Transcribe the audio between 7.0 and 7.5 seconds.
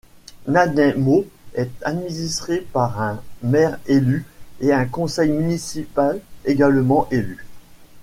élu.